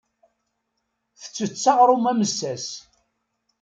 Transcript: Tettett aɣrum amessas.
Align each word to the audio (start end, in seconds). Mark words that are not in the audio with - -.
Tettett 1.19 1.65
aɣrum 1.71 2.05
amessas. 2.11 2.67